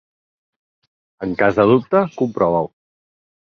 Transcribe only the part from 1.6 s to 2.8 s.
de dubte, comprova-ho.